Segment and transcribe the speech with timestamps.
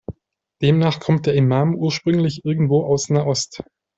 [0.63, 3.63] Demnach kommt der Imam ursprünglich irgendwo aus Nahost.